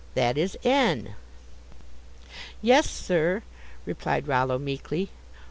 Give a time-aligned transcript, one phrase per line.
[0.15, 1.13] That is N."
[2.59, 3.43] "Yes, sir,"
[3.85, 5.11] replied Rollo, meekly.